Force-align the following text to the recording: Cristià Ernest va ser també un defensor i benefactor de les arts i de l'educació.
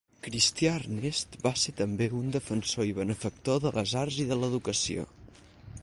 Cristià 0.27 0.69
Ernest 0.79 1.35
va 1.43 1.51
ser 1.63 1.73
també 1.81 2.07
un 2.21 2.33
defensor 2.37 2.89
i 2.93 2.97
benefactor 3.01 3.61
de 3.67 3.75
les 3.79 3.95
arts 4.05 4.19
i 4.25 4.27
de 4.33 4.39
l'educació. 4.43 5.07